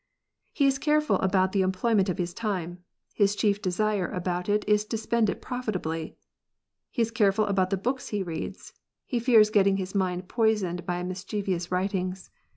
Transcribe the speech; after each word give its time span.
He 0.51 0.65
is 0.65 0.79
careful 0.79 1.17
about 1.17 1.51
the 1.51 1.61
employment 1.61 2.09
of 2.09 2.17
his 2.17 2.33
time: 2.33 2.79
his 3.13 3.35
chief 3.35 3.61
desire 3.61 4.07
about 4.07 4.49
it 4.49 4.67
is 4.67 4.83
to 4.85 4.97
spend 4.97 5.29
it 5.29 5.43
profitably. 5.43 6.17
He 6.89 7.03
is 7.03 7.11
careful 7.11 7.45
about 7.45 7.69
the 7.69 7.77
books 7.77 8.07
he 8.07 8.23
reads: 8.23 8.73
he 9.05 9.19
fears 9.19 9.51
getting 9.51 9.77
his 9.77 9.93
mind 9.93 10.27
poisoned 10.27 10.87
by 10.87 11.03
mischievous 11.03 11.71
writings. 11.71 12.31